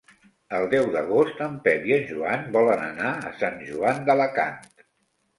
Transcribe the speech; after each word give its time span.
El 0.59 0.63
deu 0.69 0.85
d'agost 0.93 1.41
en 1.47 1.59
Pep 1.67 1.83
i 1.89 1.93
en 1.97 2.07
Joan 2.11 2.47
volen 2.55 2.81
anar 2.85 3.11
a 3.29 3.33
Sant 3.43 3.61
Joan 3.67 4.01
d'Alacant. 4.09 4.57